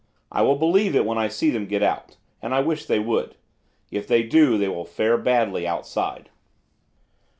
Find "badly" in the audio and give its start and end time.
5.15-5.67